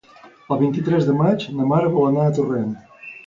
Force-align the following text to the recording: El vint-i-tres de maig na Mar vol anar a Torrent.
El 0.53 0.59
vint-i-tres 0.61 1.05
de 1.09 1.15
maig 1.19 1.45
na 1.59 1.69
Mar 1.73 1.83
vol 1.97 2.07
anar 2.09 2.25
a 2.31 2.35
Torrent. 2.39 2.73